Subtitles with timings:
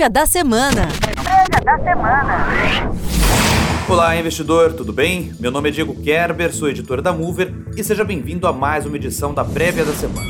[0.00, 0.88] Prévia da semana.
[1.22, 2.90] Prévia da semana.
[3.86, 5.30] Olá, investidor, tudo bem?
[5.38, 8.96] Meu nome é Diego Kerber, sou editor da Mover e seja bem-vindo a mais uma
[8.96, 10.26] edição da Prévia da semana.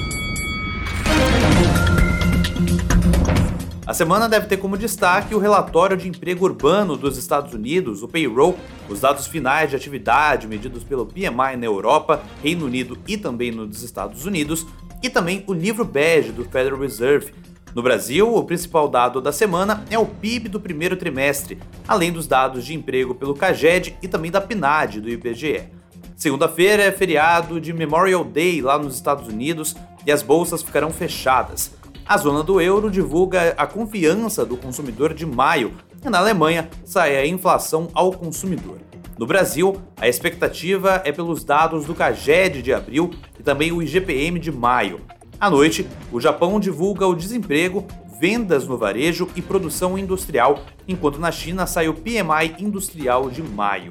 [3.86, 8.08] A semana deve ter como destaque o relatório de emprego urbano dos Estados Unidos, o
[8.08, 8.58] payroll,
[8.88, 13.84] os dados finais de atividade medidos pelo PMI na Europa, Reino Unido e também nos
[13.84, 14.66] Estados Unidos,
[15.00, 17.32] e também o livro bege do Federal Reserve,
[17.74, 22.26] no Brasil, o principal dado da semana é o PIB do primeiro trimestre, além dos
[22.26, 25.68] dados de emprego pelo CAGED e também da PNAD do IBGE.
[26.16, 31.72] Segunda-feira é feriado de Memorial Day lá nos Estados Unidos e as bolsas ficarão fechadas.
[32.04, 35.72] A zona do euro divulga a confiança do consumidor de maio
[36.04, 38.78] e na Alemanha sai a inflação ao consumidor.
[39.16, 44.40] No Brasil, a expectativa é pelos dados do CAGED de abril e também o IGPM
[44.40, 45.00] de maio.
[45.40, 47.86] À noite, o Japão divulga o desemprego,
[48.20, 53.90] vendas no varejo e produção industrial, enquanto na China sai o PMI industrial de maio.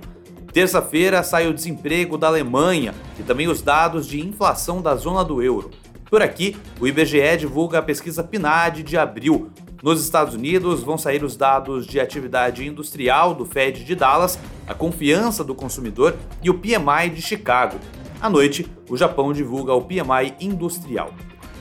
[0.53, 5.41] Terça-feira sai o desemprego da Alemanha e também os dados de inflação da zona do
[5.41, 5.71] euro.
[6.07, 9.49] Por aqui, o IBGE divulga a pesquisa PNAD de abril.
[9.81, 14.75] Nos Estados Unidos vão sair os dados de atividade industrial do Fed de Dallas, a
[14.75, 17.79] confiança do consumidor e o PMI de Chicago.
[18.21, 21.11] À noite, o Japão divulga o PMI industrial.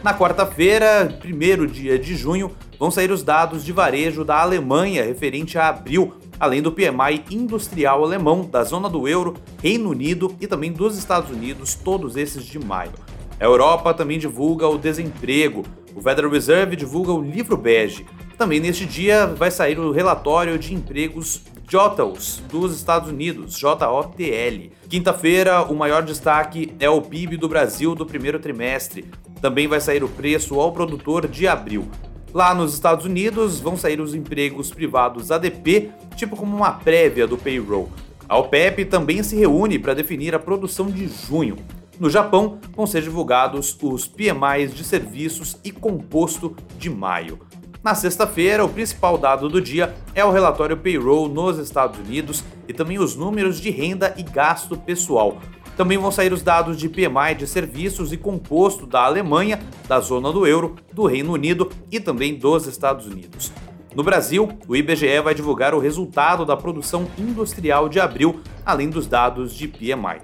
[0.03, 5.59] Na quarta-feira, primeiro dia de junho, vão sair os dados de varejo da Alemanha referente
[5.59, 10.73] a abril, além do PMI industrial alemão, da zona do euro, Reino Unido e também
[10.73, 12.93] dos Estados Unidos, todos esses de maio.
[13.41, 15.65] A Europa também divulga o desemprego.
[15.97, 18.07] O Federal Reserve divulga o livro bege.
[18.37, 24.71] Também neste dia vai sair o relatório de empregos JOTLs dos Estados Unidos, JOTL.
[24.89, 29.05] Quinta-feira, o maior destaque é o PIB do Brasil do primeiro trimestre.
[29.41, 31.89] Também vai sair o preço ao produtor de abril.
[32.33, 37.39] Lá nos Estados Unidos vão sair os empregos privados ADP, tipo como uma prévia do
[37.39, 37.91] payroll.
[38.29, 41.57] A OPEP também se reúne para definir a produção de junho.
[41.99, 47.41] No Japão, vão ser divulgados os PMIs de serviços e composto de maio.
[47.83, 52.75] Na sexta-feira, o principal dado do dia é o relatório payroll nos Estados Unidos e
[52.75, 55.39] também os números de renda e gasto pessoal.
[55.79, 60.33] Também vão sair os dados de PMI de serviços e composto da Alemanha, da zona
[60.33, 63.53] do euro, do Reino Unido e também dos Estados Unidos.
[63.95, 69.07] No Brasil, o IBGE vai divulgar o resultado da produção industrial de abril, além dos
[69.07, 70.21] dados de PMI.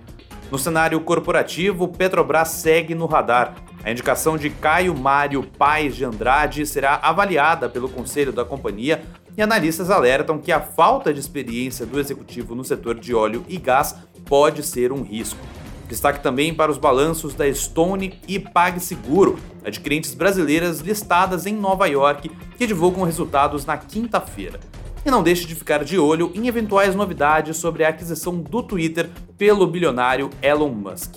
[0.51, 3.55] No cenário corporativo, Petrobras segue no radar.
[3.85, 9.05] A indicação de Caio Mário Paes de Andrade será avaliada pelo conselho da companhia
[9.37, 13.59] e analistas alertam que a falta de experiência do executivo no setor de óleo e
[13.59, 15.41] gás pode ser um risco.
[15.89, 22.31] Destaque também para os balanços da Stone e PagSeguro, adquirentes brasileiras listadas em Nova York,
[22.57, 24.59] que divulgam resultados na quinta-feira.
[25.05, 29.11] E não deixe de ficar de olho em eventuais novidades sobre a aquisição do Twitter
[29.37, 31.17] pelo bilionário Elon Musk.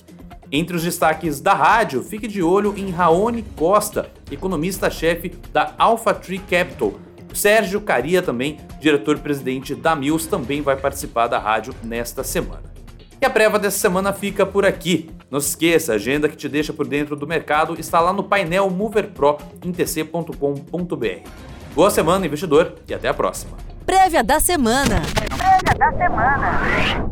[0.51, 6.39] Entre os destaques da rádio, fique de olho em Raoni Costa, economista-chefe da Alpha Tree
[6.39, 6.93] Capital.
[7.33, 12.63] Sérgio Caria também, diretor-presidente da Mills, também vai participar da rádio nesta semana.
[13.19, 15.09] E a prévia dessa semana fica por aqui.
[15.29, 18.23] Não se esqueça, a agenda que te deixa por dentro do mercado está lá no
[18.23, 21.29] painel Mover Pro em tc.com.br.
[21.73, 23.57] Boa semana, investidor, e até a próxima.
[23.85, 25.01] Prévia da semana.
[25.37, 27.06] Prévia da semana.